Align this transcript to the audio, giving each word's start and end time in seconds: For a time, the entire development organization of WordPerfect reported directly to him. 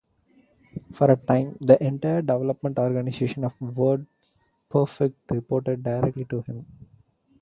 For 0.93 1.11
a 1.11 1.15
time, 1.15 1.59
the 1.61 1.77
entire 1.85 2.23
development 2.23 2.79
organization 2.79 3.43
of 3.43 3.59
WordPerfect 3.59 5.13
reported 5.29 5.83
directly 5.83 6.25
to 6.25 6.41
him. 6.41 6.65